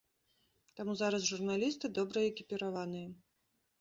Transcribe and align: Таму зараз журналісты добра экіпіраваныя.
Таму 0.77 0.95
зараз 1.01 1.27
журналісты 1.31 1.91
добра 1.99 2.19
экіпіраваныя. 2.31 3.07